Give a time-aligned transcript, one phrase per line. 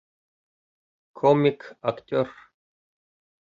[1.19, 2.27] Комик актер